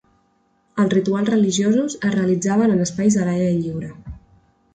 [0.83, 3.93] Els rituals religiosos es realitzaven en espais a l'aire lliure.